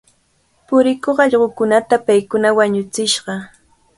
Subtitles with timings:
[0.67, 3.33] Purikuq allqukunata paykuna wañuchishqa.